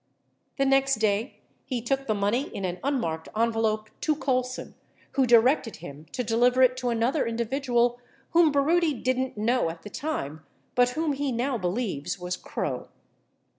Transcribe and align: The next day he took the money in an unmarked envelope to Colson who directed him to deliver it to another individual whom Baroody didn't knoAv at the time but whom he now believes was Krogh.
The 0.57 0.65
next 0.65 0.95
day 0.95 1.41
he 1.63 1.79
took 1.79 2.07
the 2.07 2.15
money 2.15 2.47
in 2.55 2.65
an 2.65 2.79
unmarked 2.83 3.29
envelope 3.35 3.91
to 4.01 4.15
Colson 4.15 4.73
who 5.11 5.27
directed 5.27 5.75
him 5.75 6.07
to 6.13 6.23
deliver 6.23 6.63
it 6.63 6.75
to 6.77 6.89
another 6.89 7.27
individual 7.27 7.99
whom 8.31 8.51
Baroody 8.51 8.95
didn't 8.95 9.37
knoAv 9.37 9.69
at 9.69 9.81
the 9.83 9.91
time 9.91 10.43
but 10.73 10.89
whom 10.97 11.13
he 11.13 11.31
now 11.31 11.59
believes 11.59 12.17
was 12.19 12.35
Krogh. 12.35 12.87